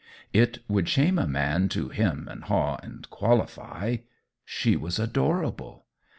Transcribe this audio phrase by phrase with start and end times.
[0.33, 3.97] It would shame a man to 'hem and haw and qualify.
[4.43, 5.85] She was adorable.